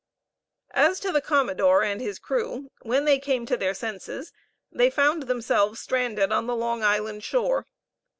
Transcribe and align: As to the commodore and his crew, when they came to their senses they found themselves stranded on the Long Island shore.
As 0.73 0.99
to 1.01 1.11
the 1.11 1.21
commodore 1.21 1.83
and 1.83 2.01
his 2.01 2.17
crew, 2.17 2.71
when 2.81 3.05
they 3.05 3.19
came 3.19 3.45
to 3.45 3.55
their 3.55 3.75
senses 3.75 4.33
they 4.71 4.89
found 4.89 5.27
themselves 5.27 5.79
stranded 5.79 6.31
on 6.31 6.47
the 6.47 6.55
Long 6.55 6.83
Island 6.83 7.23
shore. 7.23 7.67